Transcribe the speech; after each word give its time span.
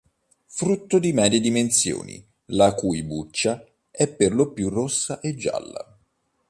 Frutto 0.47 0.97
di 0.97 1.13
medie 1.13 1.39
dimensioni 1.39 2.27
la 2.45 2.73
cui 2.73 3.03
buccia 3.03 3.63
è 3.91 4.07
per 4.07 4.33
lo 4.33 4.51
più 4.51 4.69
rossa 4.69 5.19
e 5.19 5.35
gialla. 5.35 5.97